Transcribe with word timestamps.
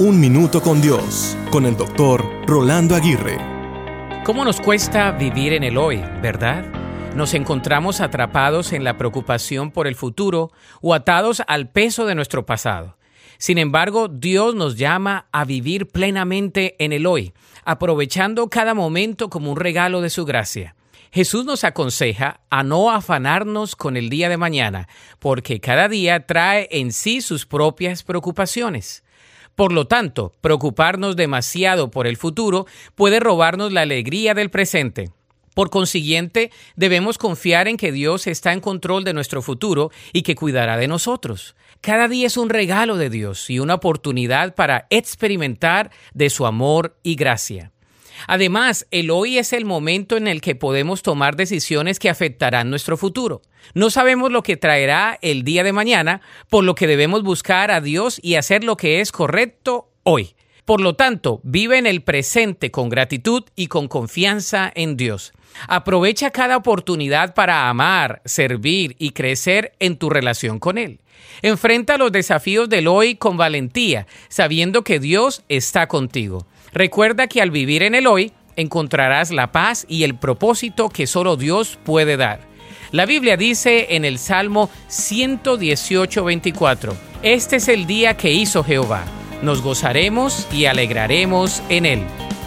Un 0.00 0.20
Minuto 0.20 0.62
con 0.62 0.80
Dios, 0.80 1.36
con 1.50 1.66
el 1.66 1.76
doctor 1.76 2.24
Rolando 2.46 2.94
Aguirre. 2.94 3.36
¿Cómo 4.24 4.44
nos 4.44 4.60
cuesta 4.60 5.10
vivir 5.10 5.52
en 5.52 5.64
el 5.64 5.76
hoy, 5.76 5.96
verdad? 6.22 6.64
Nos 7.16 7.34
encontramos 7.34 8.00
atrapados 8.00 8.72
en 8.72 8.84
la 8.84 8.96
preocupación 8.96 9.72
por 9.72 9.88
el 9.88 9.96
futuro 9.96 10.52
o 10.80 10.94
atados 10.94 11.42
al 11.48 11.72
peso 11.72 12.06
de 12.06 12.14
nuestro 12.14 12.46
pasado. 12.46 12.96
Sin 13.38 13.58
embargo, 13.58 14.06
Dios 14.06 14.54
nos 14.54 14.76
llama 14.76 15.26
a 15.32 15.44
vivir 15.44 15.88
plenamente 15.88 16.76
en 16.78 16.92
el 16.92 17.04
hoy, 17.04 17.32
aprovechando 17.64 18.48
cada 18.48 18.74
momento 18.74 19.28
como 19.28 19.50
un 19.50 19.58
regalo 19.58 20.00
de 20.00 20.10
su 20.10 20.24
gracia. 20.24 20.76
Jesús 21.10 21.44
nos 21.44 21.64
aconseja 21.64 22.40
a 22.50 22.62
no 22.62 22.92
afanarnos 22.92 23.74
con 23.74 23.96
el 23.96 24.10
día 24.10 24.28
de 24.28 24.36
mañana, 24.36 24.86
porque 25.18 25.58
cada 25.58 25.88
día 25.88 26.24
trae 26.24 26.68
en 26.70 26.92
sí 26.92 27.20
sus 27.20 27.46
propias 27.46 28.04
preocupaciones. 28.04 29.02
Por 29.58 29.72
lo 29.72 29.88
tanto, 29.88 30.32
preocuparnos 30.40 31.16
demasiado 31.16 31.90
por 31.90 32.06
el 32.06 32.16
futuro 32.16 32.66
puede 32.94 33.18
robarnos 33.18 33.72
la 33.72 33.80
alegría 33.80 34.32
del 34.32 34.50
presente. 34.50 35.10
Por 35.52 35.68
consiguiente, 35.68 36.52
debemos 36.76 37.18
confiar 37.18 37.66
en 37.66 37.76
que 37.76 37.90
Dios 37.90 38.28
está 38.28 38.52
en 38.52 38.60
control 38.60 39.02
de 39.02 39.14
nuestro 39.14 39.42
futuro 39.42 39.90
y 40.12 40.22
que 40.22 40.36
cuidará 40.36 40.76
de 40.76 40.86
nosotros. 40.86 41.56
Cada 41.80 42.06
día 42.06 42.28
es 42.28 42.36
un 42.36 42.50
regalo 42.50 42.98
de 42.98 43.10
Dios 43.10 43.50
y 43.50 43.58
una 43.58 43.74
oportunidad 43.74 44.54
para 44.54 44.86
experimentar 44.90 45.90
de 46.14 46.30
su 46.30 46.46
amor 46.46 46.96
y 47.02 47.16
gracia. 47.16 47.72
Además, 48.26 48.86
el 48.90 49.10
hoy 49.10 49.38
es 49.38 49.52
el 49.52 49.64
momento 49.64 50.16
en 50.16 50.26
el 50.26 50.40
que 50.40 50.54
podemos 50.54 51.02
tomar 51.02 51.36
decisiones 51.36 51.98
que 51.98 52.10
afectarán 52.10 52.70
nuestro 52.70 52.96
futuro. 52.96 53.42
No 53.74 53.90
sabemos 53.90 54.30
lo 54.30 54.42
que 54.42 54.56
traerá 54.56 55.18
el 55.22 55.44
día 55.44 55.62
de 55.62 55.72
mañana, 55.72 56.20
por 56.48 56.64
lo 56.64 56.74
que 56.74 56.86
debemos 56.86 57.22
buscar 57.22 57.70
a 57.70 57.80
Dios 57.80 58.18
y 58.22 58.34
hacer 58.34 58.64
lo 58.64 58.76
que 58.76 59.00
es 59.00 59.12
correcto 59.12 59.90
hoy. 60.02 60.34
Por 60.68 60.82
lo 60.82 60.96
tanto, 60.96 61.40
vive 61.44 61.78
en 61.78 61.86
el 61.86 62.02
presente 62.02 62.70
con 62.70 62.90
gratitud 62.90 63.42
y 63.56 63.68
con 63.68 63.88
confianza 63.88 64.70
en 64.74 64.98
Dios. 64.98 65.32
Aprovecha 65.66 66.28
cada 66.28 66.58
oportunidad 66.58 67.32
para 67.32 67.70
amar, 67.70 68.20
servir 68.26 68.94
y 68.98 69.12
crecer 69.12 69.72
en 69.78 69.96
tu 69.96 70.10
relación 70.10 70.58
con 70.58 70.76
Él. 70.76 71.00
Enfrenta 71.40 71.96
los 71.96 72.12
desafíos 72.12 72.68
del 72.68 72.86
hoy 72.86 73.14
con 73.14 73.38
valentía, 73.38 74.06
sabiendo 74.28 74.84
que 74.84 75.00
Dios 75.00 75.42
está 75.48 75.88
contigo. 75.88 76.46
Recuerda 76.74 77.28
que 77.28 77.40
al 77.40 77.50
vivir 77.50 77.82
en 77.82 77.94
el 77.94 78.06
hoy 78.06 78.32
encontrarás 78.56 79.30
la 79.30 79.52
paz 79.52 79.86
y 79.88 80.02
el 80.02 80.16
propósito 80.16 80.90
que 80.90 81.06
solo 81.06 81.36
Dios 81.36 81.78
puede 81.82 82.18
dar. 82.18 82.40
La 82.92 83.06
Biblia 83.06 83.38
dice 83.38 83.96
en 83.96 84.04
el 84.04 84.18
Salmo 84.18 84.68
118, 84.88 86.24
24, 86.24 86.94
Este 87.22 87.56
es 87.56 87.68
el 87.68 87.86
día 87.86 88.18
que 88.18 88.32
hizo 88.32 88.62
Jehová. 88.62 89.06
Nos 89.42 89.62
gozaremos 89.62 90.46
y 90.52 90.66
alegraremos 90.66 91.62
en 91.68 91.86
él. 91.86 92.06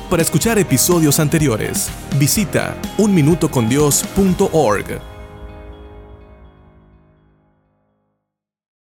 Para 0.09 0.21
escuchar 0.21 0.59
episodios 0.59 1.19
anteriores, 1.19 1.89
visita 2.17 2.77
unminutocondios.org. 2.97 5.10